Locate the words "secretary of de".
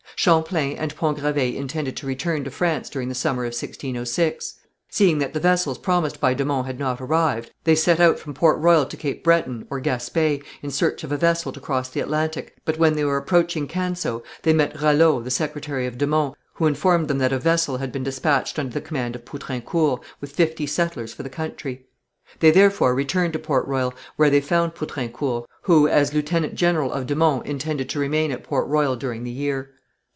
15.31-16.05